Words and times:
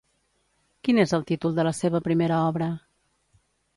Quin 0.87 1.01
és 1.03 1.13
el 1.17 1.27
títol 1.31 1.55
de 1.59 1.67
la 1.67 1.75
seva 1.81 2.03
primera 2.07 2.41
obra? 2.47 2.71